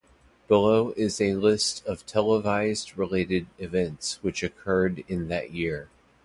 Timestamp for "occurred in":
4.41-5.27